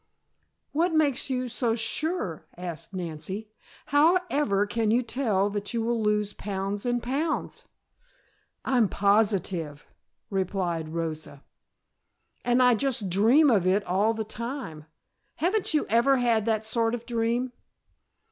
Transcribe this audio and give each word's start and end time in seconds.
"What 0.71 0.93
makes 0.95 1.29
you 1.29 1.47
so 1.47 1.75
sure?" 1.75 2.47
asked 2.57 2.91
Nancy. 2.91 3.51
"How 3.85 4.17
ever 4.31 4.65
can 4.65 4.89
you 4.89 5.03
tell 5.03 5.47
that 5.51 5.75
you 5.75 5.83
will 5.83 6.01
lose 6.01 6.33
pounds 6.33 6.87
and 6.87 7.03
pounds?" 7.03 7.65
"I'm 8.65 8.89
positive," 8.89 9.85
replied 10.31 10.89
Rosa. 10.89 11.43
"And 12.43 12.63
I 12.63 12.73
just 12.73 13.11
dream 13.11 13.51
of 13.51 13.67
it 13.67 13.83
all 13.83 14.15
the 14.15 14.23
time. 14.25 14.85
Haven't 15.35 15.71
you 15.75 15.85
ever 15.87 16.17
had 16.17 16.47
that 16.47 16.65
sort 16.65 16.95
of 16.95 17.05
dream?" 17.05 17.51